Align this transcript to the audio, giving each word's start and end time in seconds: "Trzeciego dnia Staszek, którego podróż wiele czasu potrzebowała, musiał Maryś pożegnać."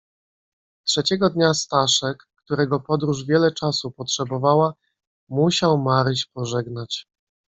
"Trzeciego 0.87 1.29
dnia 1.29 1.53
Staszek, 1.53 2.23
którego 2.37 2.79
podróż 2.79 3.23
wiele 3.25 3.51
czasu 3.51 3.91
potrzebowała, 3.91 4.73
musiał 5.29 5.77
Maryś 5.77 6.25
pożegnać." 6.25 7.07